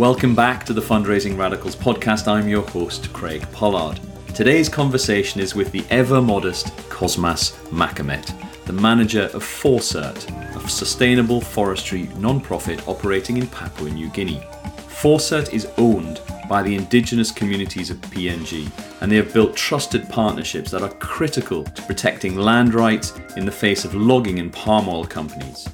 [0.00, 2.26] Welcome back to the Fundraising Radicals podcast.
[2.26, 4.00] I'm your host, Craig Pollard.
[4.34, 8.32] Today's conversation is with the ever modest Cosmas Makamet,
[8.64, 14.40] the manager of Forcert, a sustainable forestry non-profit operating in Papua New Guinea.
[14.88, 18.72] Forcert is owned by the indigenous communities of PNG,
[19.02, 23.52] and they have built trusted partnerships that are critical to protecting land rights in the
[23.52, 25.68] face of logging and palm oil companies.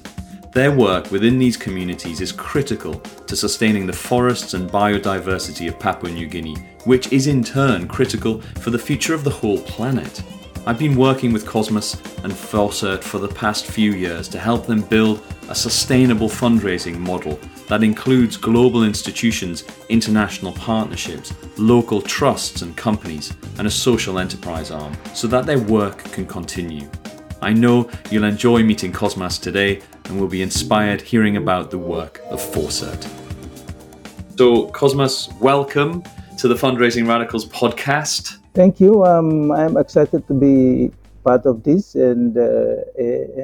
[0.57, 2.95] Their work within these communities is critical
[3.27, 6.55] to sustaining the forests and biodiversity of Papua New Guinea,
[6.85, 10.23] which is in turn critical for the future of the whole planet.
[10.65, 14.81] I've been working with Cosmas and Forcert for the past few years to help them
[14.81, 23.31] build a sustainable fundraising model that includes global institutions, international partnerships, local trusts and companies,
[23.59, 26.89] and a social enterprise arm so that their work can continue.
[27.43, 32.21] I know you'll enjoy meeting Cosmas today and will be inspired hearing about the work
[32.29, 33.01] of Forcert.
[34.37, 36.03] So, Cosmas, welcome
[36.37, 38.37] to the Fundraising Radicals podcast.
[38.53, 39.03] Thank you.
[39.05, 40.91] Um, I'm excited to be
[41.23, 42.75] part of this and uh,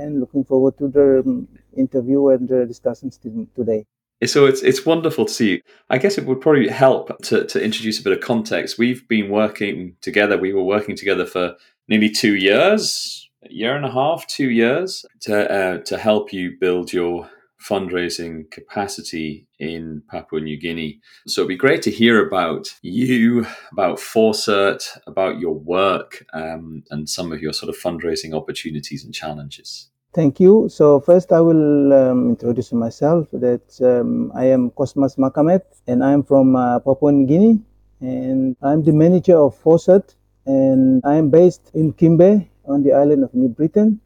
[0.01, 3.17] and looking forward to the um, interview and the discussions
[3.55, 3.85] today.
[4.25, 5.61] So it's it's wonderful to see you.
[5.89, 8.77] I guess it would probably help to, to introduce a bit of context.
[8.77, 10.37] We've been working together.
[10.37, 11.55] We were working together for
[11.87, 16.93] nearly two years, year and a half, two years to uh, to help you build
[16.93, 17.29] your
[17.63, 20.99] fundraising capacity in Papua New Guinea.
[21.27, 27.09] So it'd be great to hear about you, about Forcert, about your work, um, and
[27.09, 29.89] some of your sort of fundraising opportunities and challenges.
[30.13, 30.67] Thank you.
[30.69, 33.27] So first, I will um, introduce myself.
[33.31, 37.61] That um, I am Cosmas Makamet, and I am from uh, Papua New Guinea,
[37.99, 43.23] and I'm the manager of Forcert, and I am based in Kimbe, on the island
[43.23, 43.99] of New Britain.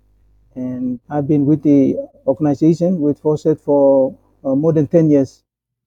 [0.56, 5.44] And I've been with the organization, with Forcert, for uh, more than 10 years.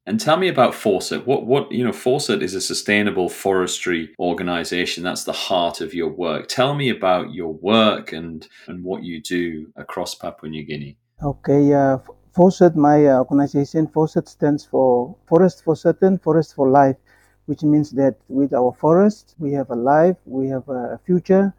[0.06, 1.26] And tell me about Forcert.
[1.26, 5.04] What, what, you know, Forcert is a sustainable forestry organization.
[5.04, 6.48] That's the heart of your work.
[6.48, 10.96] Tell me about your work and, and what you do across Papua New Guinea.
[11.22, 11.98] Okay, uh,
[12.34, 16.96] Forcert, my uh, organization, Forcert stands for Forest for Certain, Forest for Life,
[17.44, 21.52] which means that with our forest, we have a life, we have a future,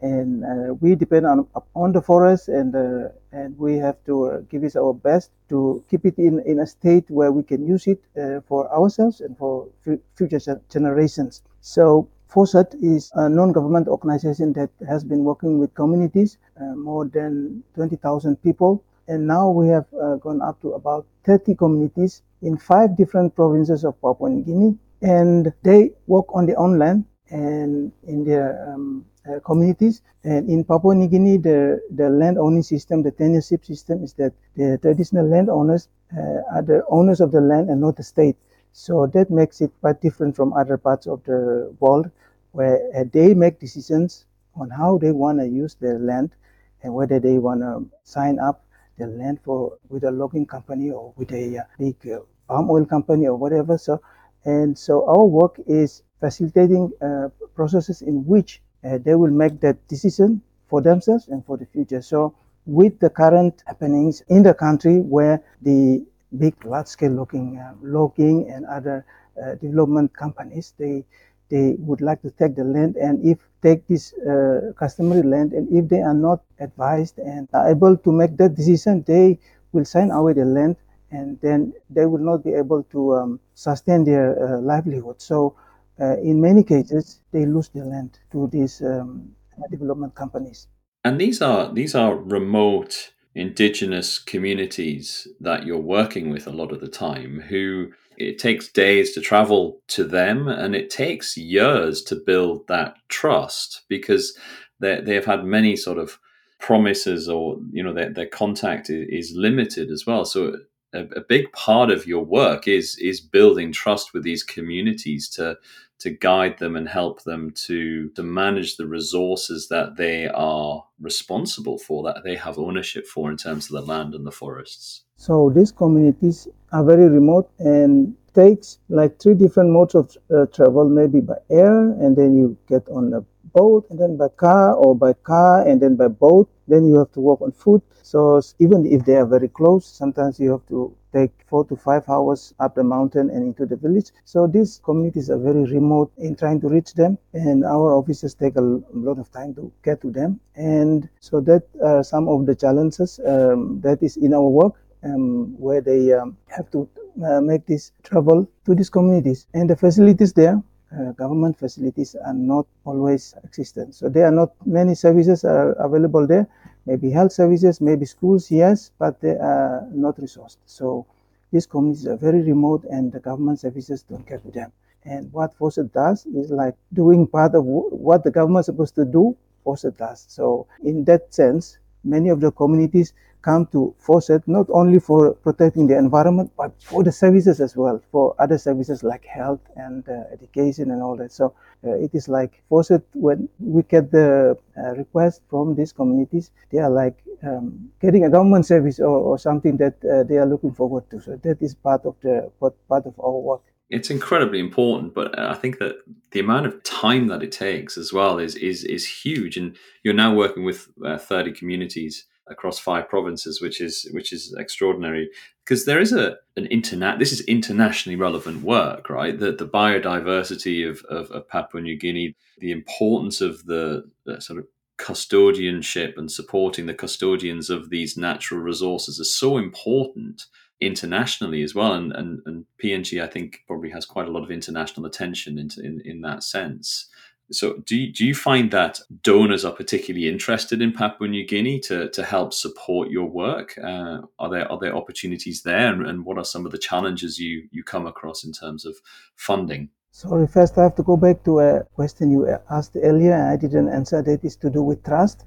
[0.00, 4.38] and uh, we depend on on the forest and uh, and we have to uh,
[4.50, 7.86] give it our best to keep it in in a state where we can use
[7.86, 9.68] it uh, for ourselves and for
[10.16, 11.42] future generations.
[11.60, 17.62] So Forcert is a non-government organization that has been working with communities, uh, more than
[17.74, 22.96] 20,000 people, and now we have uh, gone up to about 30 communities in five
[22.98, 28.24] different provinces of Papua New Guinea, and they work on the on land and in
[28.24, 30.02] their um, uh, communities.
[30.24, 34.32] And in Papua New Guinea, the, the land owning system, the tenureship system, is that
[34.56, 38.36] the traditional landowners uh, are the owners of the land and not the state.
[38.72, 42.10] So that makes it quite different from other parts of the world
[42.52, 46.34] where uh, they make decisions on how they want to use their land
[46.82, 48.64] and whether they want to sign up
[48.98, 52.84] the land for with a logging company or with a uh, big uh, palm oil
[52.84, 53.78] company or whatever.
[53.78, 54.00] So,
[54.44, 59.76] and so our work is facilitating uh, processes in which uh, they will make that
[59.88, 62.02] decision for themselves and for the future.
[62.02, 62.34] So
[62.66, 66.04] with the current happenings in the country where the
[66.38, 69.04] big large scale logging, uh, logging and other
[69.42, 71.04] uh, development companies, they
[71.48, 75.66] they would like to take the land and if take this uh, customary land and
[75.72, 79.38] if they are not advised and are able to make that decision, they
[79.72, 80.76] will sign away the land
[81.10, 85.20] and then they will not be able to um, sustain their uh, livelihood.
[85.22, 85.54] So
[86.00, 89.30] in many cases, they lose their land to these um,
[89.70, 90.68] development companies.
[91.04, 96.80] And these are these are remote indigenous communities that you're working with a lot of
[96.80, 102.16] the time who it takes days to travel to them and it takes years to
[102.16, 104.36] build that trust because
[104.80, 106.18] they, they have had many sort of
[106.58, 110.56] promises or you know their, their contact is, is limited as well so
[110.92, 115.56] a, a, big part of your work is is building trust with these communities to
[116.00, 121.78] to guide them and help them to to manage the resources that they are responsible
[121.78, 125.04] for that they have ownership for in terms of the land and the forests.
[125.16, 130.88] So these communities are very remote and takes like three different modes of uh, travel
[130.88, 133.22] maybe by air and then you get on a
[133.52, 136.48] boat and then by car or by car and then by boat.
[136.68, 137.82] Then you have to walk on foot.
[138.02, 142.08] So even if they are very close sometimes you have to take four to five
[142.08, 144.10] hours up the mountain and into the village.
[144.24, 148.56] So these communities are very remote in trying to reach them, and our officers take
[148.56, 148.60] a
[148.92, 150.40] lot of time to get to them.
[150.56, 154.74] And so that are some of the challenges um, that is in our work.
[155.04, 156.88] um, where they um, have to
[157.24, 159.46] uh, make this travel to these communities.
[159.54, 160.62] And the facilities there,
[160.92, 163.94] uh, government facilities, are not always existent.
[163.94, 166.48] So there are not many services are available there.
[166.88, 170.56] Maybe health services, maybe schools, yes, but they are not resourced.
[170.64, 171.04] So
[171.52, 174.72] these communities are very remote, and the government services don't get to them.
[175.04, 179.04] And what Forcert does is like doing part of what the government is supposed to
[179.04, 179.36] do,
[179.66, 180.24] Forcert does.
[180.28, 183.12] So, in that sense, many of the communities
[183.42, 188.00] come to Forcert not only for protecting the environment, but for the services as well,
[188.10, 191.32] for other services like health and uh, education and all that.
[191.32, 191.54] So,
[191.86, 196.78] uh, it is like Forcert, when we get the uh, request from these communities, they
[196.78, 200.72] are like um, getting a government service or, or something that uh, they are looking
[200.72, 201.20] forward to.
[201.20, 205.54] So, that is part of the part of our work it's incredibly important but i
[205.54, 205.96] think that
[206.32, 210.14] the amount of time that it takes as well is is is huge and you're
[210.14, 215.30] now working with uh, 30 communities across five provinces which is which is extraordinary
[215.64, 220.88] because there is a an internet this is internationally relevant work right the the biodiversity
[220.88, 224.66] of, of, of papua new guinea the importance of the, the sort of
[224.98, 230.46] custodianship and supporting the custodians of these natural resources is so important
[230.80, 231.94] internationally as well.
[231.94, 235.70] And, and, and PNG, I think, probably has quite a lot of international attention in,
[235.82, 237.08] in, in that sense.
[237.50, 241.80] So, do you, do you find that donors are particularly interested in Papua New Guinea
[241.80, 243.78] to, to help support your work?
[243.82, 247.38] Uh, are there are there opportunities there, and, and what are some of the challenges
[247.38, 248.96] you you come across in terms of
[249.36, 249.88] funding?
[250.10, 253.34] Sorry, first I have to go back to a question you asked earlier.
[253.34, 254.20] And I didn't answer.
[254.20, 255.44] That is to do with trust.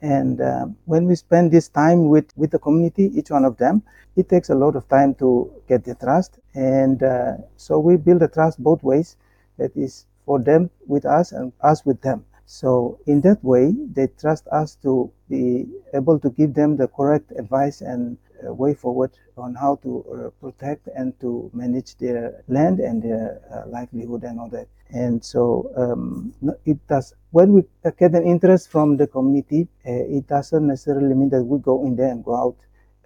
[0.00, 3.82] And uh, when we spend this time with, with the community, each one of them,
[4.16, 6.38] it takes a lot of time to get the trust.
[6.54, 9.16] And uh, so we build a trust both ways.
[9.58, 12.24] That is for them with us and us with them.
[12.46, 17.32] So in that way, they trust us to be able to give them the correct
[17.38, 22.80] advice and uh, way forward on how to uh, protect and to manage their land
[22.80, 24.68] and their uh, livelihood and all that.
[24.90, 26.34] And so um,
[26.66, 27.14] it does.
[27.30, 27.62] When we
[27.98, 32.10] get an interest from the community, it doesn't necessarily mean that we go in there
[32.10, 32.56] and go out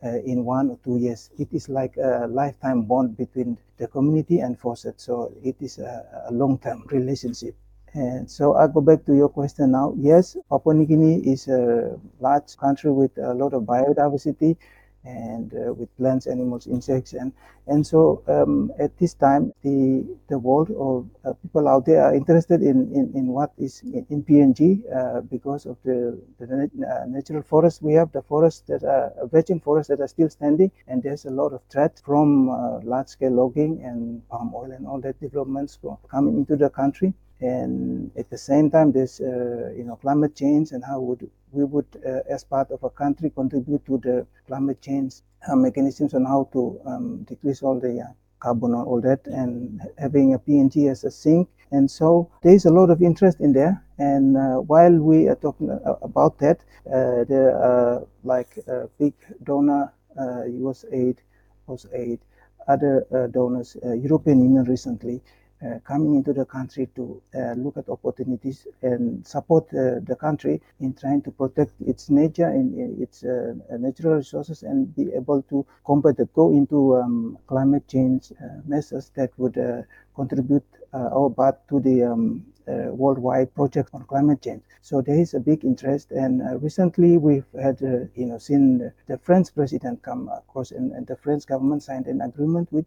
[0.04, 1.30] uh, in one or two years.
[1.38, 5.00] It is like a lifetime bond between the community and Forcert.
[5.00, 7.54] So it is a, a long-term relationship.
[7.94, 9.94] And so I go back to your question now.
[9.96, 14.56] Yes, Papua New Guinea is a large country with a lot of biodiversity
[15.08, 17.32] and uh, with plants, animals, insects, and
[17.66, 22.14] and so um, at this time the the world or uh, people out there are
[22.14, 24.60] interested in in, in what is in, in PNG
[24.94, 29.60] uh, because of the, the uh, natural forests we have, the forests that are virgin
[29.60, 33.32] forests that are still standing, and there's a lot of threat from uh, large scale
[33.32, 35.78] logging and palm oil and all that developments
[36.10, 40.72] coming into the country and at the same time there's uh, you know climate change
[40.72, 44.80] and how would we would uh, as part of a country contribute to the climate
[44.82, 45.14] change
[45.48, 49.80] uh, mechanisms on how to um, decrease all the uh, carbon and all that and
[49.98, 51.48] having a PNG as a sink.
[51.70, 53.82] And so there's a lot of interest in there.
[53.98, 58.58] And uh, while we are talking uh, about that there are like
[58.98, 59.14] big
[59.44, 61.18] donor USAID,
[61.68, 62.18] USAID,
[62.66, 65.20] other donors, European Union recently
[65.84, 70.94] coming into the country to uh, look at opportunities and support uh, the country in
[70.94, 76.14] trying to protect its nature and its uh, natural resources and be able to combat
[76.18, 79.82] it, go into um, climate change uh, measures that would uh,
[80.14, 84.62] contribute our part to the um, worldwide project on climate change.
[84.80, 87.78] So there is a big interest, and recently we've had,
[88.14, 92.20] you know, seen the French president come across, and, and the French government signed an
[92.22, 92.86] agreement with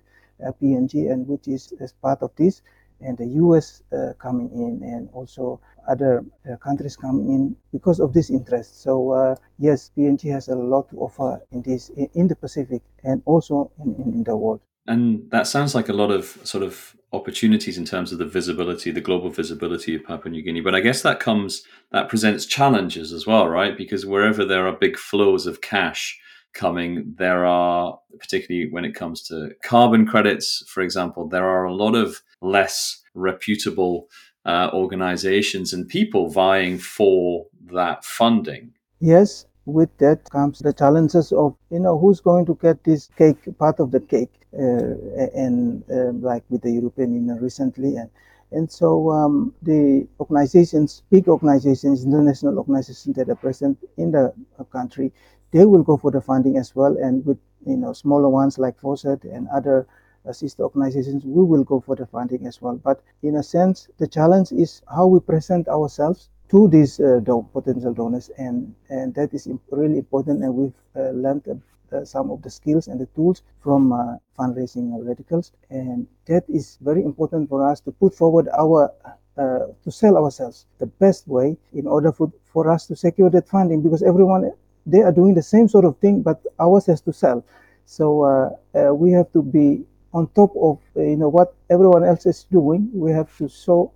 [0.50, 2.62] PNG, and which is as part of this,
[3.01, 8.13] and the US uh, coming in, and also other uh, countries coming in because of
[8.13, 8.81] this interest.
[8.81, 13.21] So uh, yes, PNG has a lot to offer in this in, the Pacific and
[13.25, 14.62] also in, in the world.
[14.88, 18.89] And that sounds like a lot of sort of opportunities in terms of the visibility,
[18.89, 20.62] the global visibility of Papua New Guinea.
[20.62, 23.77] But I guess that comes, that presents challenges as well, right?
[23.77, 26.19] Because wherever there are big flows of cash,
[26.53, 27.13] coming.
[27.17, 31.96] There are, particularly when it comes to carbon credits, for example, there are a lot
[31.96, 34.08] of less reputable
[34.46, 38.74] uh, organizations and people vying for that funding.
[39.00, 43.38] Yes, with that comes the challenges of you know who's going to get this cake
[43.60, 44.93] part of the cake uh,
[45.36, 48.10] and uh, like with the european union recently and
[48.51, 54.34] and so um, the organizations big organizations international organizations that are present in the
[54.72, 55.12] country
[55.51, 56.98] they will go for the funding as well.
[56.98, 59.88] And with you know smaller ones like Forcert and other
[60.27, 62.75] uh, sister organizations, we will go for the funding as well.
[62.75, 67.22] But in a sense, the challenge is how we present ourselves to these uh,
[67.53, 70.43] potential donors, and and that is really important.
[70.43, 71.62] And we've uh, learned
[72.03, 75.51] some of the skills and the tools from uh, fundraising radicals.
[75.70, 78.91] And that is very important for us to put forward our
[79.38, 83.48] uh, to sell ourselves the best way in order for, for us to secure that
[83.48, 84.51] funding because everyone
[84.86, 87.46] they are doing the same sort of thing but ours has to sell.
[87.86, 89.84] So uh, uh, we have to be
[90.14, 92.90] on top of uh, you know what everyone else is doing.
[92.94, 93.92] We have to show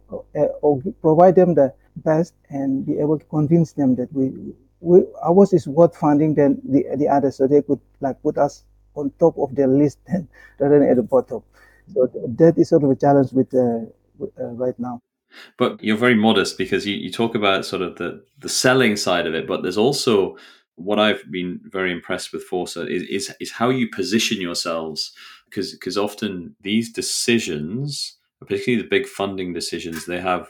[0.62, 4.34] or provide them the best and be able to convince them that we,
[4.82, 7.38] we ours is worth funding than the the others.
[7.38, 8.64] So they could like put us
[8.96, 10.00] on top of their list
[10.60, 11.44] rather than at the bottom.
[11.94, 13.86] So that is sort of a challenge with, uh,
[14.42, 15.02] uh, right now.
[15.58, 19.28] But you're very modest because you, you talk about sort of the the selling side
[19.28, 20.38] of it but there's also
[20.76, 25.14] what I've been very impressed with Forcert is, is, is how you position yourselves
[25.46, 30.50] because because often these decisions, particularly the big funding decisions, they have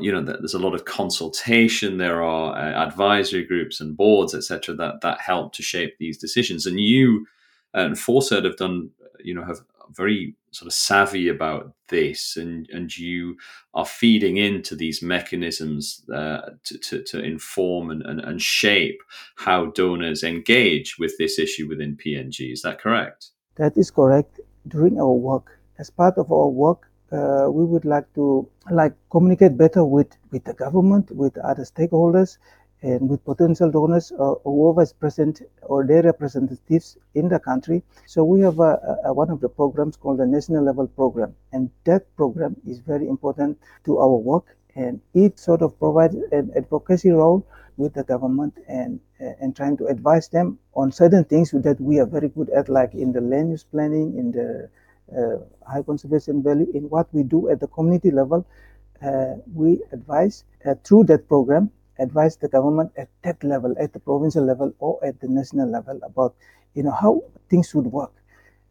[0.00, 1.98] you know there's a lot of consultation.
[1.98, 4.74] There are uh, advisory groups and boards, etc.
[4.74, 6.66] That that help to shape these decisions.
[6.66, 7.26] And you
[7.72, 8.90] and Forcert have done
[9.20, 13.36] you know have very sort of savvy about this and and you
[13.74, 19.00] are feeding into these mechanisms uh, to, to, to, inform and, and, and shape
[19.36, 22.52] how donors engage with this issue within PNG.
[22.52, 23.30] Is that correct?
[23.56, 24.40] That is correct.
[24.68, 29.56] During our work, as part of our work, uh, we would like to like communicate
[29.56, 32.38] better with, with the government, with other stakeholders,
[32.84, 37.82] and with potential donors or whoever is present or their representatives in the country.
[38.06, 41.70] So we have a, a, one of the programs called the national level program, and
[41.84, 47.10] that program is very important to our work, and it sort of provides an advocacy
[47.10, 49.00] role with the government and
[49.40, 52.92] and trying to advise them on certain things that we are very good at, like
[52.94, 54.68] in the land use planning, in the
[55.18, 55.36] uh,
[55.72, 58.46] high conservation value, in what we do at the community level.
[59.02, 64.00] Uh, we advise uh, through that program advise the government at that level, at the
[64.00, 66.34] provincial level or at the national level about,
[66.74, 68.12] you know, how things would work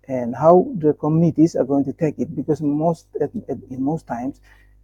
[0.07, 2.35] and how the communities are going to take it.
[2.35, 4.41] Because most, at, at, in most times,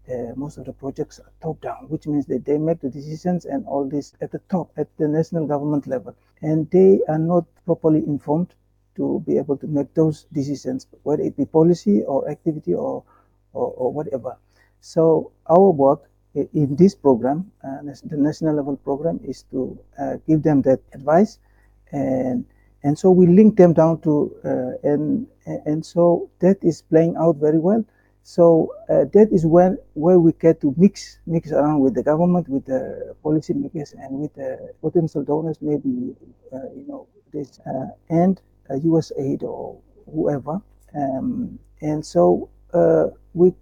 [0.09, 3.45] uh, most of the projects are top down, which means that they make the decisions
[3.45, 7.45] and all this at the top, at the national government level, and they are not
[7.65, 8.55] properly informed
[8.95, 13.03] to be able to make those decisions, whether it be policy or activity or,
[13.53, 14.37] or, or whatever.
[14.81, 20.43] So our work in this program, uh, the national level program, is to uh, give
[20.43, 21.39] them that advice,
[21.91, 22.45] and
[22.83, 25.27] and so we link them down to uh, and
[25.65, 27.83] and so that is playing out very well.
[28.23, 32.47] So uh, that is when where we get to mix mix around with the government,
[32.47, 36.15] with the policy makers, and with the potential donors, maybe
[36.53, 38.39] uh, you know this uh, and
[38.83, 39.11] U.S.
[39.17, 39.79] aid or
[40.13, 40.61] whoever,
[40.95, 42.49] um, and so
[43.33, 43.53] we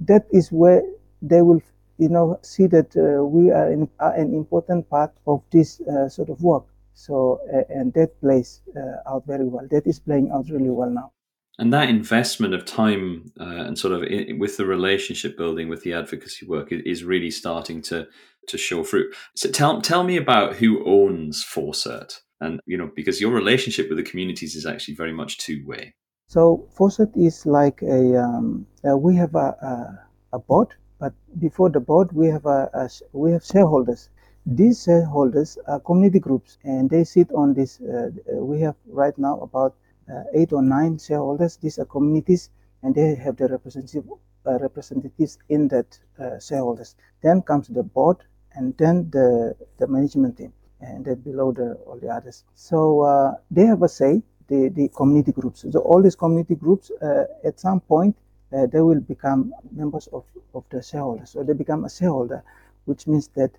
[0.00, 0.82] that is where
[1.20, 1.60] they will
[2.02, 6.08] you know, see that uh, we are, in, are, an important part of this uh,
[6.08, 6.64] sort of work.
[6.94, 9.66] So, uh, and that plays uh, out very well.
[9.70, 11.12] That is playing out really well now.
[11.58, 14.00] And that investment of time uh, and sort of
[14.38, 18.08] with the relationship building with the advocacy work is, really starting to
[18.48, 19.14] to show fruit.
[19.36, 23.98] So tell tell me about who owns Forcert, and you know because your relationship with
[23.98, 25.94] the communities is actually very much two way.
[26.26, 29.48] So Forcert is like a um, uh, we have a,
[30.32, 31.14] a, a board but
[31.46, 34.02] before the board, we have a, a we have shareholders.
[34.46, 37.80] These shareholders are community groups, and they sit on this.
[37.80, 38.10] Uh,
[38.50, 39.72] we have right now about
[40.12, 41.52] uh, eight or nine shareholders.
[41.64, 42.50] These are communities,
[42.82, 44.04] and they have the representative
[44.46, 46.94] uh, representatives in that uh, shareholders.
[47.22, 48.18] Then comes the board,
[48.54, 49.28] and then the
[49.78, 52.44] the management team, and then below the all the others.
[52.54, 54.22] So uh, they have a say.
[54.48, 55.64] The, the community groups.
[55.72, 58.14] So all these community groups, uh, at some point,
[58.54, 61.30] uh, they will become members of, of the shareholders.
[61.30, 62.42] So they become a shareholder,
[62.84, 63.50] which means that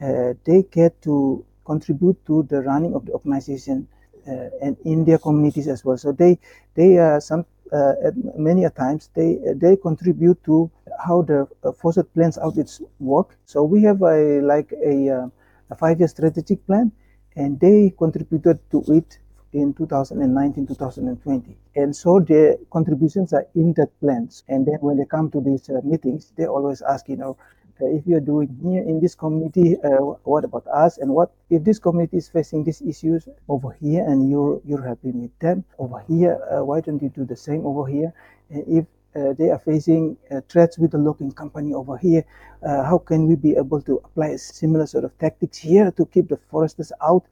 [0.00, 3.88] uh, they get to contribute to the running of the organization
[4.28, 5.96] uh, and in their communities as well.
[5.96, 6.38] So they
[6.74, 7.94] they uh, some uh,
[8.36, 10.70] many a times they they contribute to
[11.04, 13.36] how the uh, Forcert plans out its work.
[13.44, 15.28] So we have a like a, uh,
[15.70, 16.92] a five year strategic plan,
[17.36, 19.18] and they contributed to it
[19.52, 25.04] in 2019 2020 and so the contributions are in that plans and then when they
[25.04, 27.36] come to these uh, meetings they always ask you know
[27.80, 31.62] uh, if you're doing here in this community uh, what about us and what if
[31.64, 36.02] this community is facing these issues over here and you're you're helping with them over
[36.08, 38.12] here uh, why don't you do the same over here
[38.50, 42.24] and if uh, they are facing uh, threats with the logging company over here.
[42.62, 46.38] how can we be able to apply similar sort of tactics here to keep the
[46.50, 47.24] foresters out?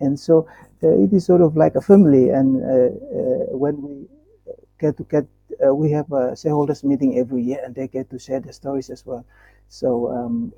[0.00, 0.48] And so
[0.82, 2.30] uh, it is sort of like a family.
[2.30, 4.08] And uh, uh, when we
[4.78, 5.26] get to get,
[5.74, 9.04] we have a shareholders meeting every year, and they get to share the stories as
[9.04, 9.24] well.
[9.68, 10.52] So um,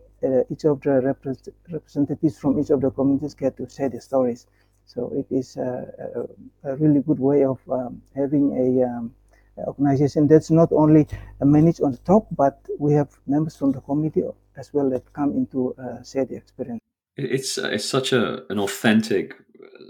[0.49, 4.47] each of the representatives from each of the communities get to share the stories.
[4.85, 6.29] So it is a,
[6.65, 9.15] a, a really good way of um, having a um,
[9.67, 11.07] organization that's not only
[11.41, 14.23] managed on the top, but we have members from the community
[14.57, 16.81] as well that come into uh, share the experience.
[17.17, 19.35] It's it's such a an authentic,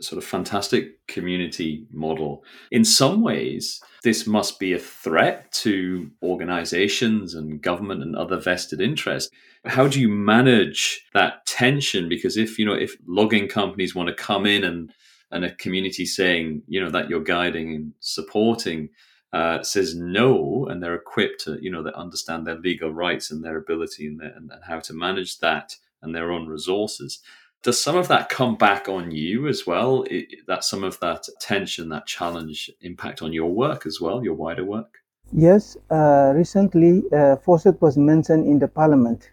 [0.00, 2.44] sort of fantastic community model.
[2.70, 8.80] In some ways, this must be a threat to organizations and government and other vested
[8.80, 9.30] interests.
[9.64, 12.08] How do you manage that tension?
[12.08, 14.92] Because if you know if logging companies want to come in and
[15.30, 18.88] and a community saying you know that you're guiding and supporting
[19.32, 23.42] uh, says no, and they're equipped to, you know, they understand their legal rights and
[23.42, 27.20] their ability and, their, and, and how to manage that and their own resources.
[27.62, 30.04] Does some of that come back on you as well?
[30.10, 34.34] It, that some of that tension, that challenge, impact on your work as well, your
[34.34, 34.98] wider work?
[35.32, 39.30] Yes, uh, recently uh, Forcert was mentioned in the parliament,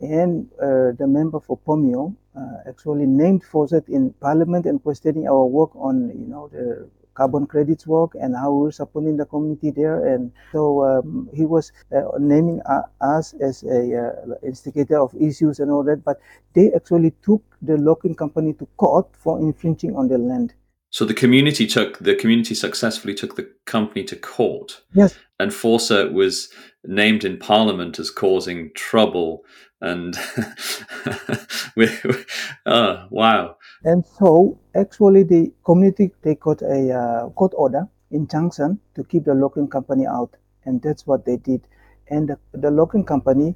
[0.00, 5.44] and uh, the member for Pomio uh, actually named Forcert in parliament and questioning our
[5.44, 6.88] work on, you know, the
[7.20, 10.06] carbon credits work and how we're supporting the community there.
[10.06, 15.60] And so um, he was uh, naming uh, us as a uh, instigator of issues
[15.60, 16.02] and all that.
[16.02, 16.18] But
[16.54, 20.54] they actually took the logging company to court for infringing on their land.
[20.88, 24.80] So the community took the community successfully took the company to court.
[24.94, 25.14] Yes.
[25.38, 26.48] And Forcert was
[26.84, 29.44] named in Parliament as causing trouble.
[29.80, 30.16] And
[31.76, 31.88] we,
[32.66, 33.56] oh, wow.
[33.84, 39.24] And so actually the community they got a uh, court order in injunction to keep
[39.24, 40.34] the logging company out,
[40.64, 41.66] and that's what they did.
[42.08, 43.54] And the, the logging company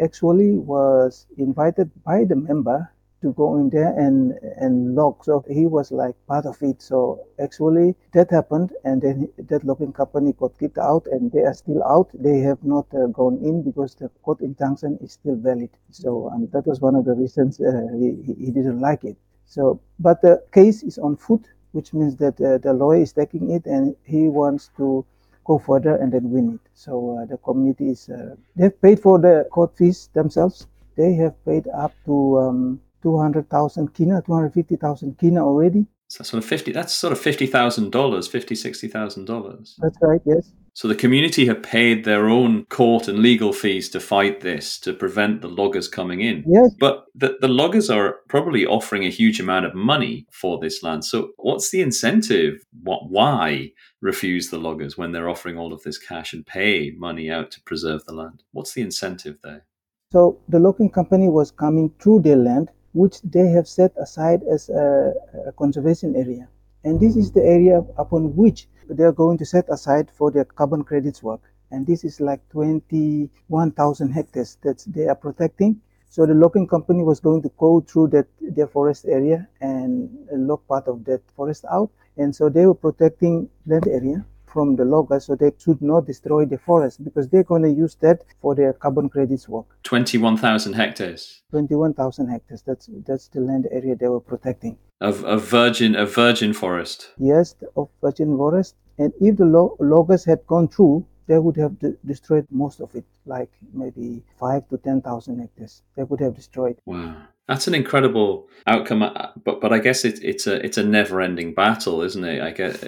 [0.00, 2.90] actually was invited by the member
[3.22, 5.24] to go in there and and log.
[5.24, 6.82] So he was like part of it.
[6.82, 11.54] So actually that happened, and then that logging company got kicked out, and they are
[11.54, 12.10] still out.
[12.14, 15.70] They have not uh, gone in because the court injunction is still valid.
[15.90, 19.16] So um, that was one of the reasons uh, he, he didn't like it.
[19.46, 21.42] So, but the case is on foot,
[21.72, 25.04] which means that uh, the lawyer is taking it and he wants to
[25.44, 26.70] go further and then win it.
[26.74, 30.66] So uh, the community is uh, they've paid for the court fees themselves.
[30.96, 35.86] They have paid up to um, 200,000 kina, 250,000 kina already.
[36.08, 39.74] So sort of 50, that's sort of $50,000, $50, $60,000.
[39.78, 40.52] That's right, yes.
[40.72, 44.92] So the community have paid their own court and legal fees to fight this, to
[44.92, 46.44] prevent the loggers coming in.
[46.48, 46.74] Yes.
[46.80, 51.04] But the, the loggers are probably offering a huge amount of money for this land.
[51.04, 52.54] So what's the incentive?
[52.82, 53.70] What, why
[54.02, 57.62] refuse the loggers when they're offering all of this cash and pay money out to
[57.62, 58.42] preserve the land?
[58.50, 59.64] What's the incentive there?
[60.12, 64.70] So the logging company was coming through their land which they have set aside as
[64.70, 65.12] a,
[65.46, 66.48] a conservation area.
[66.82, 70.46] And this is the area upon which they are going to set aside for their
[70.46, 71.42] carbon credits work.
[71.70, 75.80] And this is like 21,000 hectares that they are protecting.
[76.08, 80.66] So the logging company was going to go through that their forest area and log
[80.66, 81.90] part of that forest out.
[82.16, 84.24] And so they were protecting land area
[84.56, 87.94] from the loggers so they should not destroy the forest because they're going to use
[87.96, 89.66] that for their carbon credits work.
[89.82, 91.42] 21,000 hectares.
[91.50, 92.62] 21,000 hectares.
[92.66, 94.78] That's that's the land area they were protecting.
[95.02, 97.10] Of a virgin a virgin forest.
[97.18, 98.76] Yes, of virgin forest.
[98.96, 102.94] And if the lo- loggers had gone through, they would have de- destroyed most of
[102.94, 105.82] it, like maybe five to 10,000 hectares.
[105.96, 106.78] They would have destroyed.
[106.86, 107.14] Wow.
[107.46, 111.20] That's an incredible outcome, uh, but but I guess it, it's a it's a never
[111.20, 112.40] ending battle, isn't it?
[112.40, 112.82] I get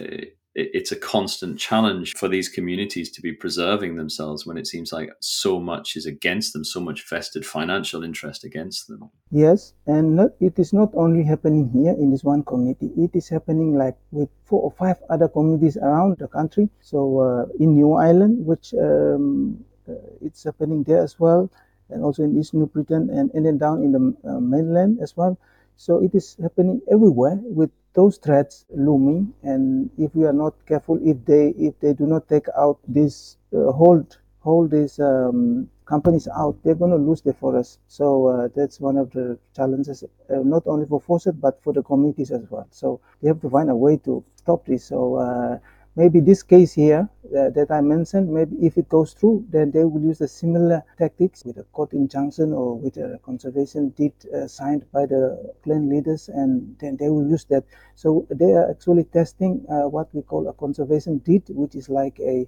[0.59, 5.11] it's a constant challenge for these communities to be preserving themselves when it seems like
[5.21, 9.09] so much is against them, so much vested financial interest against them.
[9.31, 13.29] Yes, and not, it is not only happening here in this one community, it is
[13.29, 16.69] happening like with four or five other communities around the country.
[16.81, 21.51] So uh, in New Ireland, which um, uh, it's happening there as well,
[21.91, 25.17] and also in East New Britain, and, and then down in the uh, mainland as
[25.17, 25.39] well.
[25.77, 30.99] So it is happening everywhere with those threats looming and if we are not careful
[31.03, 36.29] if they if they do not take out this uh, hold hold these um, companies
[36.37, 37.81] out they're going to lose the forest.
[37.89, 41.83] So uh, that's one of the challenges uh, not only for Forcert but for the
[41.83, 42.67] communities as well.
[42.71, 44.85] So we have to find a way to stop this.
[44.85, 45.59] So uh,
[45.99, 49.85] maybe this case here uh, that I mentioned, maybe if it goes through, then they
[49.85, 54.47] will use the similar tactics with a court injunction or with a conservation deed uh,
[54.47, 57.65] signed by the clan leaders, and then they will use that.
[57.97, 62.19] So they are actually testing uh, what we call a conservation deed, which is like
[62.21, 62.47] a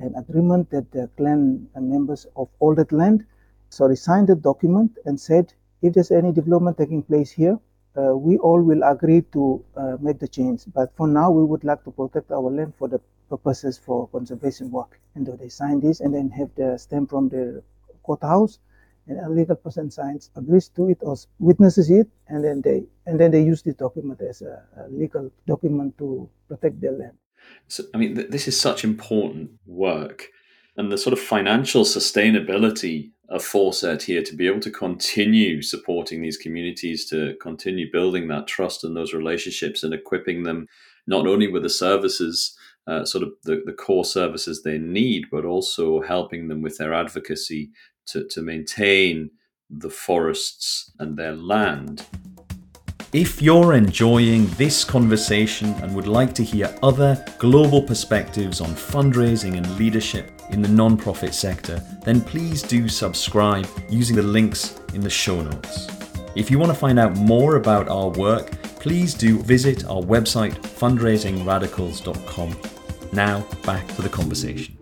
[0.00, 3.24] an agreement that the clan members of all that land,
[3.68, 7.58] sorry, signed the document and said, if there's any development taking place here,
[7.98, 10.62] uh, we all will agree to uh, make the change.
[10.74, 14.70] But for now, we would like to protect our land for the purposes for conservation
[14.70, 15.00] work.
[15.14, 17.62] And so they sign this and then have the stamp from the
[18.02, 18.58] courthouse
[19.08, 23.18] and a legal person signs, agrees to it or witnesses it, and then they and
[23.18, 27.16] then they use the document as a, a legal document to protect their land.
[27.68, 30.28] So, I mean, th- this is such important work,
[30.76, 36.22] and the sort of financial sustainability of Forcert here to be able to continue supporting
[36.22, 40.66] these communities, to continue building that trust and those relationships, and equipping them
[41.06, 45.44] not only with the services uh, sort of the, the core services they need, but
[45.44, 47.70] also helping them with their advocacy
[48.06, 49.30] to, to maintain
[49.68, 52.06] the forests and their land.
[53.12, 59.56] If you're enjoying this conversation and would like to hear other global perspectives on fundraising
[59.56, 65.10] and leadership in the non-profit sector, then please do subscribe using the links in the
[65.10, 65.88] show notes.
[66.36, 70.54] If you want to find out more about our work, please do visit our website
[70.54, 72.56] fundraisingradicals.com
[73.12, 74.74] now, back to the conversation.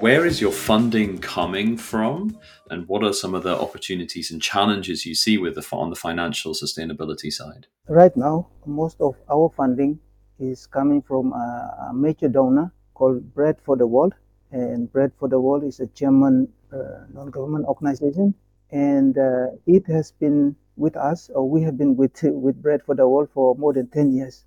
[0.00, 2.38] Where is your funding coming from,
[2.70, 5.96] and what are some of the opportunities and challenges you see with the on the
[5.96, 7.66] financial sustainability side?
[7.88, 9.98] Right now, most of our funding
[10.38, 14.12] is coming from a, major donor called Bread for the World,
[14.50, 18.34] and Bread for the World is a German uh, non-government organization,
[18.70, 22.94] and uh, it has been with us, or we have been with with Bread for
[22.94, 24.44] the World for more than ten years.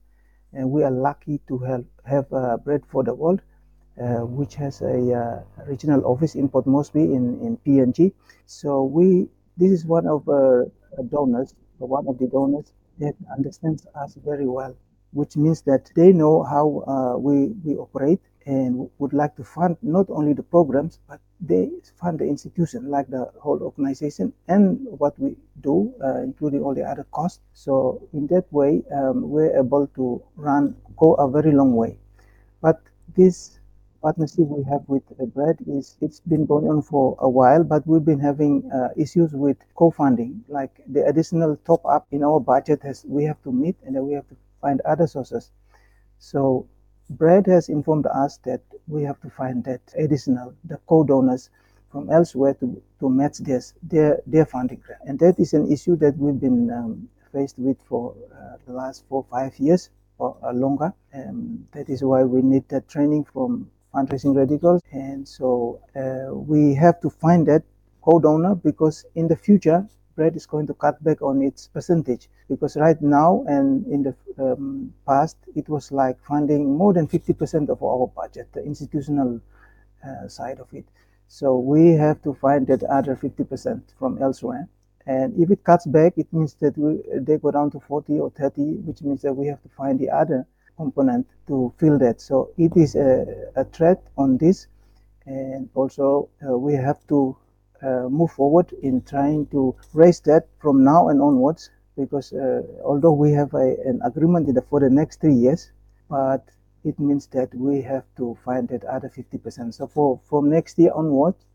[0.54, 3.42] And we are lucky to have, have uh, Bread for the World,
[4.02, 8.14] uh, which has a uh, regional office in Port Moresby in, in PNG.
[8.46, 10.64] So we this is one of uh,
[11.10, 14.76] donors, one of the donors that understands us very well,
[15.14, 20.08] which means that they know how we, we operate and would like to fund not
[20.10, 21.70] only the programs, but they
[22.02, 26.84] fund the institution, like the whole organization and what we do, uh, including all the
[26.92, 27.42] other costs.
[27.54, 31.98] So in that way, um, we're able to run, go a very long way.
[32.62, 32.82] But
[33.16, 33.60] this
[34.02, 37.86] partnership we have with the Bread is it's been going on for a while, but
[37.86, 42.82] we've been having uh, issues with co-funding, like the additional top up in our budget
[42.82, 45.52] has we have to meet, and then we have to find other sources.
[46.18, 46.68] So
[47.10, 51.50] Bread has informed us that we have to find that additional, the co-donors
[51.92, 55.02] from elsewhere to, to match this, their, their funding grant.
[55.06, 59.06] And that is an issue that we've been um, faced with for uh, the last
[59.10, 60.94] four, five years or uh, longer.
[61.12, 64.82] And that is why we need that training from fundraising radicals.
[64.92, 67.64] And so uh, we have to find that
[68.04, 69.88] co-donor because in the future,
[70.20, 74.14] Bread is going to cut back on its percentage because right now and in the
[74.38, 79.40] um, past it was like funding more than 50% of our budget, the institutional
[80.06, 80.84] uh, side of it.
[81.30, 84.68] So we have to find that other 50% from elsewhere.
[85.06, 88.30] And if it cuts back, it means that we, they go down to 40 or
[88.32, 92.20] 30, which means that we have to find the other component to fill that.
[92.20, 94.68] So it is a, a threat on this.
[95.26, 97.38] And also uh, we have to
[98.10, 103.32] move forward in trying to raise that from now and onwards because uh, although we
[103.32, 105.72] have a, an agreement the, for the next three years,
[106.10, 106.50] but
[106.86, 109.74] it means that we have to find that other 50%.
[109.74, 111.46] So for from next year onwards,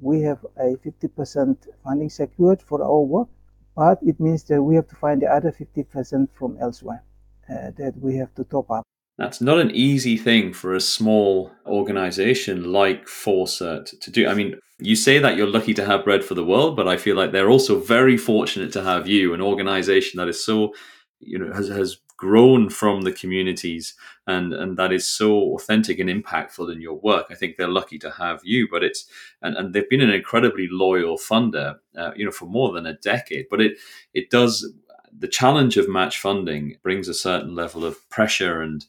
[0.00, 3.28] we have a 50% funding secured for our work,
[3.76, 7.02] but it means that we have to find the other 50% from elsewhere
[7.48, 8.84] uh, that we have to top up.
[9.18, 14.28] That's not an easy thing for a small organization like Forcert to do.
[14.28, 16.98] I mean, you say that you're lucky to have Bread for the World, but I
[16.98, 20.74] feel like they're also very fortunate to have you, an organization that is so,
[21.18, 23.94] you know, has, has grown from the communities
[24.26, 27.26] and and that is so authentic and impactful in your work.
[27.30, 29.06] I think they're lucky to have you, but it's
[29.42, 32.94] and, and they've been an incredibly loyal funder, uh, you know, for more than a
[32.98, 33.46] decade.
[33.50, 33.78] But it
[34.12, 34.70] it does
[35.18, 38.84] the challenge of match funding brings a certain level of pressure and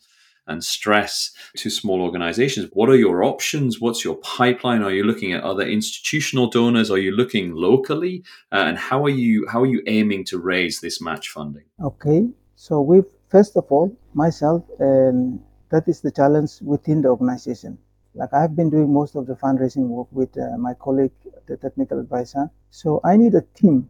[0.48, 2.70] and stress to small organizations.
[2.74, 3.80] What are your options?
[3.80, 4.82] What's your pipeline?
[4.82, 6.90] Are you looking at other institutional donors?
[6.90, 8.24] Are you looking locally?
[8.52, 11.66] Uh, and how are you how are you aiming to raise this match funding?
[11.84, 17.78] Okay, so we first of all myself, and that is the challenge within the organization.
[18.16, 21.12] Like I've been doing most of the fundraising work with uh, my colleague,
[21.48, 22.50] the technical advisor.
[22.72, 23.88] So I need a team.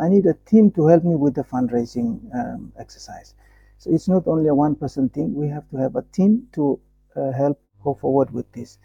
[0.00, 3.34] I need a team to help me with the fundraising um, exercise.
[3.80, 5.34] So it's not only a one person thing.
[5.34, 6.78] We have to have a team to
[7.16, 8.78] uh, help go forward with this.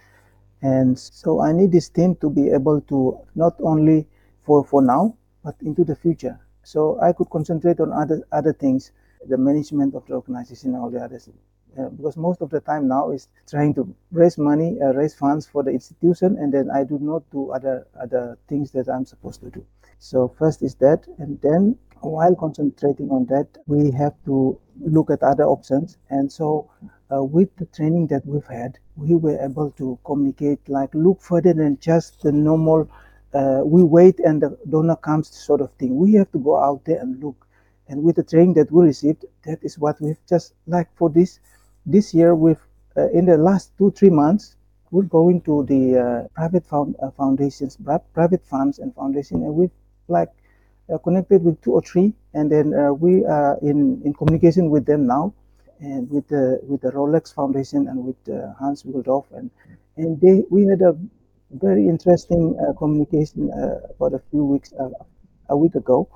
[0.62, 4.08] And so I need this team to be able to not only
[4.45, 6.39] for, for now, but into the future.
[6.63, 8.93] So I could concentrate on other, other things,
[9.27, 11.27] the management of the organization all the others.
[11.77, 15.45] Uh, because most of the time now is trying to raise money, uh, raise funds
[15.45, 19.41] for the institution, and then I do not do other other things that I'm supposed
[19.41, 19.65] to do.
[19.99, 25.23] So first is that, and then while concentrating on that, we have to look at
[25.23, 25.97] other options.
[26.10, 26.69] And so,
[27.12, 31.53] uh, with the training that we've had, we were able to communicate, like look further
[31.53, 32.89] than just the normal
[33.36, 35.97] uh, we wait and the donor comes sort of thing.
[35.97, 37.45] We have to go out there and look.
[37.88, 41.39] And with the training that we received, that is what we've just like for this
[41.86, 42.34] this year.
[42.34, 42.65] We've
[42.97, 44.55] uh, in the last two three months,
[44.89, 47.77] we're going to the uh, private found, uh, foundations,
[48.13, 49.75] private funds and foundation, and we've
[50.08, 50.29] like
[51.03, 55.07] connected with two or three, and then uh, we are in in communication with them
[55.07, 55.33] now,
[55.79, 58.17] and with the with the Rolex Foundation and with
[58.59, 59.49] Hans Wilsdorf, and
[59.97, 60.95] and they we had a
[61.51, 64.89] very interesting uh, communication uh, about a few weeks, uh,
[65.49, 66.07] a week ago,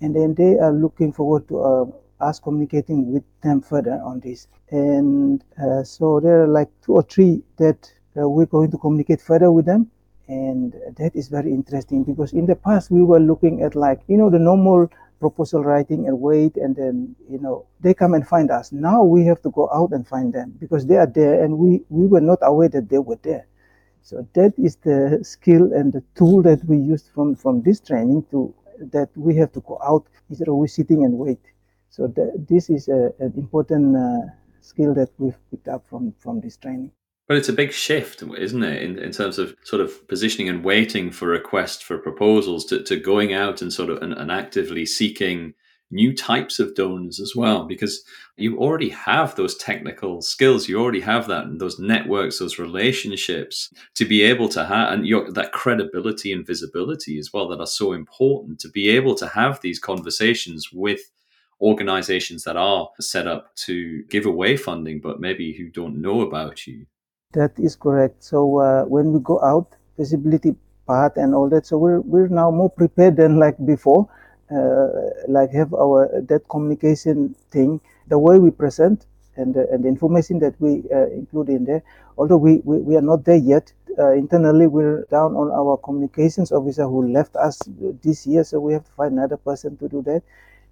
[0.00, 1.84] and then they are looking forward to uh,
[2.20, 4.48] us communicating with them further on this.
[4.70, 9.20] And uh, so there are like two or three that uh, we're going to communicate
[9.20, 9.90] further with them,
[10.28, 14.16] and that is very interesting because in the past we were looking at like you
[14.16, 18.50] know the normal proposal writing and wait and then you know they come and find
[18.50, 21.56] us now we have to go out and find them because they are there and
[21.56, 23.46] we we were not aware that they were there
[24.06, 28.24] so that is the skill and the tool that we used from, from this training
[28.30, 31.40] to that we have to go out instead of we sitting and wait.
[31.90, 36.40] So that, this is a, an important uh, skill that we've picked up from, from
[36.40, 36.92] this training.
[37.28, 40.64] But it's a big shift, isn't it, in, in terms of sort of positioning and
[40.64, 44.86] waiting for requests for proposals to, to going out and sort of and, and actively
[44.86, 45.54] seeking
[45.90, 48.02] new types of donors as well because
[48.36, 53.72] you already have those technical skills you already have that and those networks those relationships
[53.94, 57.68] to be able to have and your that credibility and visibility as well that are
[57.68, 61.00] so important to be able to have these conversations with
[61.60, 66.66] organizations that are set up to give away funding but maybe who don't know about
[66.66, 66.84] you
[67.32, 70.54] that is correct so uh, when we go out visibility
[70.86, 74.08] part and all that so we're we're now more prepared than like before
[74.50, 74.88] uh,
[75.28, 80.54] like have our that communication thing, the way we present and and the information that
[80.60, 81.82] we uh, include in there.
[82.16, 86.52] Although we, we, we are not there yet uh, internally, we're down on our communications
[86.52, 87.60] officer who left us
[88.04, 90.22] this year, so we have to find another person to do that.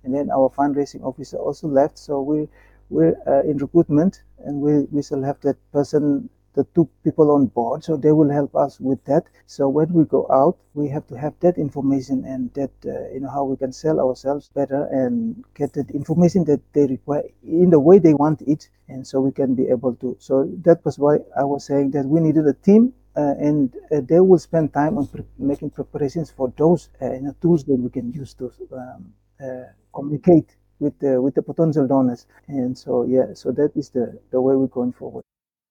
[0.05, 2.49] And then our fundraising officer also left, so we
[2.91, 7.83] we're in recruitment, and we we still have that person the two people on board
[7.85, 9.25] so they will help us with that.
[9.47, 13.21] So when we go out we have to have that information and that uh, you
[13.21, 17.71] know how we can sell ourselves better and get the information that they require in
[17.71, 20.17] the way they want it and so we can be able to.
[20.21, 24.01] So that was why i was saying that we needed a team uh, and uh,
[24.09, 27.77] they will spend time on pre- making preparations for those uh, you know, tools that
[27.77, 29.65] we can use to um, uh,
[29.95, 32.27] communicate with the with the potential donors.
[32.49, 35.25] And so yeah so that is the the way we're going forward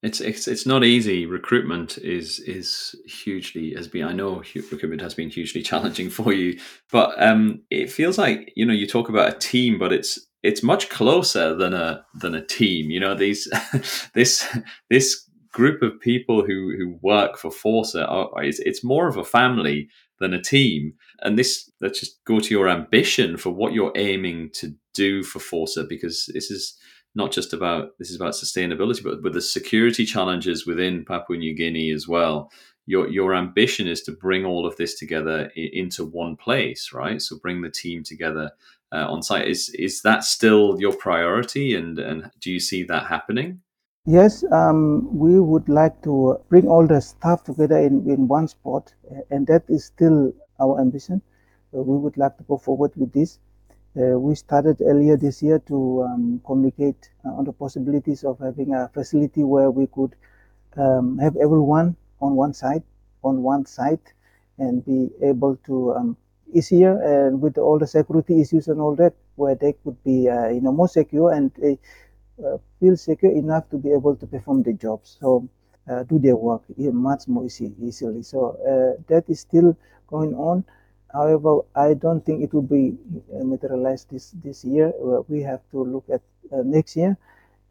[0.03, 1.25] it's it's it's not easy.
[1.25, 4.03] Recruitment is is hugely has been.
[4.03, 6.59] I know recruitment has been hugely challenging for you,
[6.91, 10.61] but um, it feels like you know you talk about a team, but it's it's
[10.61, 12.91] much closer than a than a team.
[12.91, 13.47] You know these
[14.13, 14.45] this
[14.89, 19.23] this group of people who who work for Forcert are, it's, it's more of a
[19.23, 19.87] family
[20.19, 20.95] than a team.
[21.21, 25.39] And this let's just go to your ambition for what you're aiming to do for
[25.39, 26.77] Forcert because this is
[27.15, 31.55] not just about this is about sustainability, but with the security challenges within Papua New
[31.55, 32.51] Guinea as well.
[32.85, 37.21] Your your ambition is to bring all of this together into one place, right?
[37.21, 38.51] So bring the team together
[38.91, 39.47] uh, on site.
[39.47, 43.61] Is is that still your priority, and and do you see that happening?
[44.05, 48.93] Yes, um, we would like to bring all the staff together in, in one spot,
[49.29, 51.21] and that is still our ambition.
[51.73, 53.39] Uh, we would like to go forward with this.
[53.95, 58.73] Uh, we started earlier this year to um, communicate uh, on the possibilities of having
[58.73, 60.15] a facility where we could
[60.77, 62.81] um, have everyone on one side,
[63.23, 64.13] on one site,
[64.57, 66.17] and be able to um,
[66.53, 70.47] easier and with all the security issues and all that, where they could be uh,
[70.49, 71.51] you know more secure and
[72.43, 75.17] uh, feel secure enough to be able to perform the jobs.
[75.19, 75.47] So.
[75.85, 78.23] Uh, do their work much more easy, easily.
[78.23, 79.75] So uh, that is still
[80.07, 80.63] going on.
[81.13, 82.97] However, I don't think it will be
[83.33, 84.91] uh, materialized this, this year.
[85.01, 86.21] Uh, we have to look at
[86.51, 87.17] uh, next year.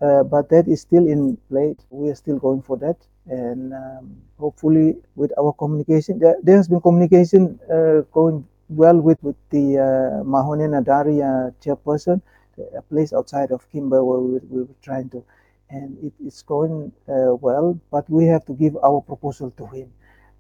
[0.01, 1.77] Uh, but that is still in play.
[1.91, 2.97] We are still going for that.
[3.27, 9.23] And um, hopefully, with our communication, there, there has been communication uh, going well with,
[9.23, 11.21] with the uh, Mahone Nadari
[11.63, 12.21] chairperson,
[12.77, 15.25] a place outside of Kimbe where we, we were trying to.
[15.71, 19.93] And it, it's going well, but we have to give our proposal to him.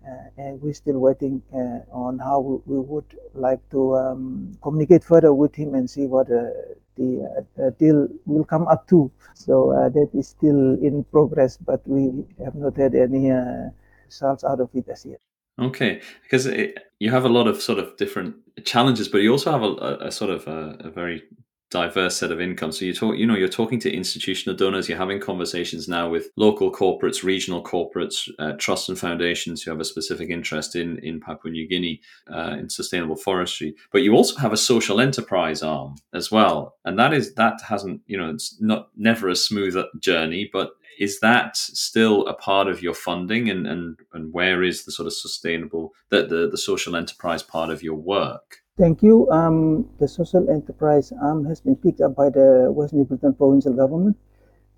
[0.07, 5.33] Uh, and we're still waiting uh, on how we would like to um, communicate further
[5.33, 6.51] with him and see what uh,
[6.97, 9.11] the deal will come up to.
[9.35, 13.31] So that is still in progress, but we have not had any
[14.07, 15.21] results out of it as yet.
[15.59, 19.53] Okay, because it, you have a lot of sort of different challenges, but you also
[19.53, 21.23] have a, a, a sort of a, a, very
[21.73, 22.71] diverse set of income.
[22.71, 24.89] So you talk, you know, you're talking to institutional donors.
[24.89, 29.81] You're having conversations now with local corporates, regional corporates, uh, trusts and foundations who have
[29.81, 32.01] a specific interest in in Papua New Guinea
[32.33, 33.75] uh, in sustainable forestry.
[33.91, 38.03] But you also have a social enterprise arm as well, and that is that hasn't,
[38.07, 42.83] you know, it's not never a smooth journey, but is that still a part of
[42.83, 46.95] your funding and, and, and where is the sort of sustainable the, the, the social
[46.95, 49.31] enterprise part of your work Thank you.
[49.31, 53.75] Um, the social enterprise arm has been picked up by the West New Britain provincial
[53.75, 54.17] government.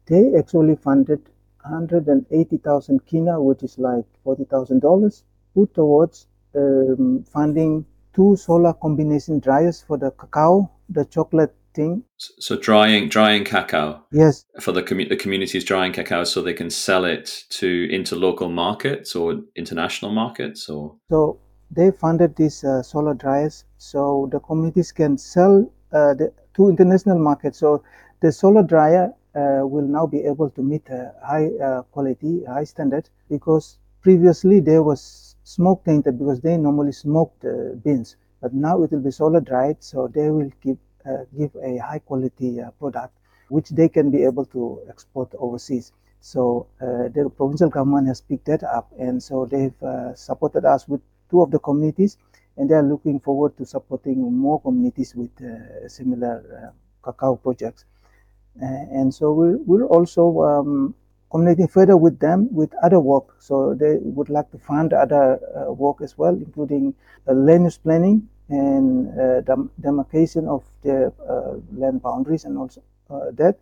[0.07, 1.21] They actually funded
[1.63, 5.23] 180,000 kina, which is like $40,000,
[5.55, 6.27] put towards
[6.57, 12.03] um, funding two solar combination dryers for the cacao, the chocolate thing.
[12.19, 14.05] So drying drying cacao.
[14.13, 14.45] Yes.
[14.61, 18.49] For the commu- the communities drying cacao so they can sell it to into local
[18.49, 24.93] markets or international markets or So they funded these uh, solar dryers so the communities
[24.93, 27.59] can sell uh, the, to international markets.
[27.59, 27.85] So
[28.21, 32.65] the solar dryer uh, will now be able to meet a high uh, quality, high
[32.65, 38.83] standard because previously there was smoke tainted because they normally smoked uh, beans, but now
[38.83, 43.15] it will be solar dried, so they will give uh, give a high quality product
[43.49, 45.93] which they can be able to export overseas.
[46.21, 49.81] So the provincial government has picked that up, and so they've
[50.15, 52.17] supported us with two of the communities,
[52.57, 56.71] and they are looking forward to supporting more communities with uh, similar uh,
[57.05, 57.85] cacao projects.
[58.63, 60.95] Uh, and so we're, we're also um,
[61.31, 63.35] communicating further with them with other work.
[63.41, 66.95] So they would like to fund other uh, work as well, including
[67.27, 71.13] uh, land use planning and uh, dem- demarcation of the
[71.73, 72.83] land boundaries and also
[73.33, 73.57] that.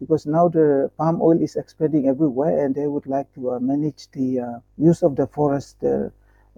[0.00, 4.62] Because now the palm oil is expanding everywhere, and they would like to manage the
[4.78, 5.82] use of the forest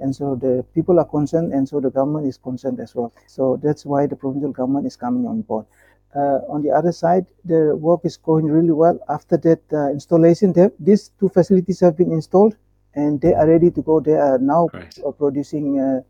[0.01, 3.13] and so the people are concerned, and so the government is concerned as well.
[3.27, 5.67] So that's why the provincial government is coming on board.
[6.15, 8.99] Uh, on the other side, the work is going really well.
[9.09, 12.57] After that uh, installation, these two facilities have been installed,
[12.95, 14.01] and they are ready to go.
[14.01, 14.99] They are now right.
[15.19, 16.01] producing uh,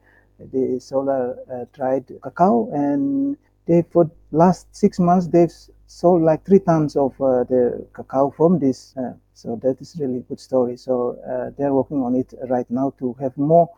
[0.53, 5.53] the solar uh, dried cacao, and they for last six months they've
[5.91, 8.95] sold like three tons of uh, the cacao from this.
[8.97, 10.77] Uh, so that is really good story.
[10.77, 13.69] So uh, they're working on it right now to have more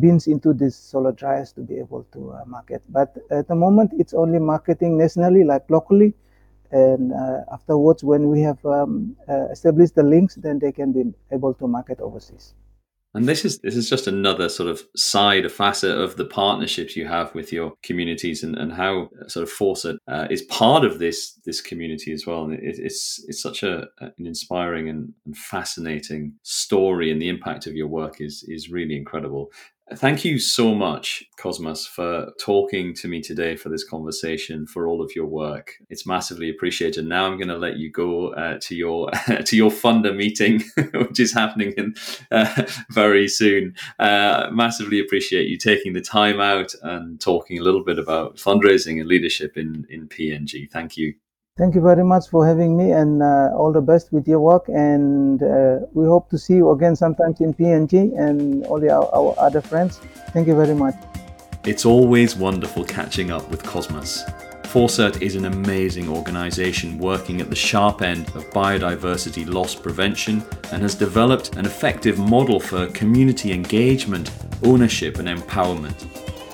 [0.00, 2.82] beans into these solar dryers to be able to uh, market.
[2.88, 6.14] But at the moment, it's only marketing nationally, like locally.
[6.72, 11.14] And uh, afterwards, when we have um, uh, established the links, then they can be
[11.30, 12.54] able to market overseas.
[13.12, 16.94] And this is this is just another sort of side, a facet of the partnerships
[16.94, 20.84] you have with your communities, and, and how uh, sort of Forcert uh, is part
[20.84, 22.44] of this this community as well.
[22.44, 27.66] And it, it's it's such a an inspiring and, and fascinating story, and the impact
[27.66, 29.50] of your work is is really incredible.
[29.94, 35.02] Thank you so much, Cosmas, for talking to me today for this conversation, for all
[35.02, 35.72] of your work.
[35.88, 37.06] It's massively appreciated.
[37.06, 39.10] Now I'm going to let you go uh, to your
[39.44, 40.62] to your funder meeting,
[40.94, 41.94] which is happening in,
[42.30, 43.74] uh, very soon.
[43.98, 49.00] Uh, massively appreciate you taking the time out and talking a little bit about fundraising
[49.00, 50.70] and leadership in in PNG.
[50.70, 51.14] Thank you.
[51.60, 54.66] Thank you very much for having me and uh, all the best with your work.
[54.68, 59.14] And uh, we hope to see you again sometimes in PNG and all the, our,
[59.14, 59.98] our other friends.
[60.32, 60.94] Thank you very much.
[61.66, 64.24] It's always wonderful catching up with Cosmas.
[64.62, 70.42] Forcert is an amazing organisation working at the sharp end of biodiversity loss prevention
[70.72, 74.30] and has developed an effective model for community engagement,
[74.64, 76.08] ownership, and empowerment.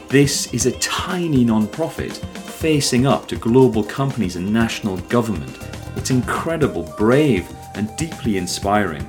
[0.09, 2.21] This is a tiny non profit
[2.57, 5.59] facing up to global companies and national government.
[5.97, 9.07] It's incredible, brave, and deeply inspiring.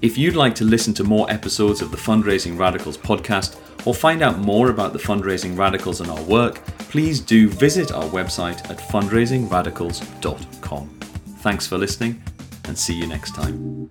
[0.00, 3.56] If you'd like to listen to more episodes of the Fundraising Radicals podcast
[3.86, 8.04] or find out more about the Fundraising Radicals and our work, please do visit our
[8.04, 10.88] website at fundraisingradicals.com.
[11.38, 12.22] Thanks for listening
[12.64, 13.90] and see you next time.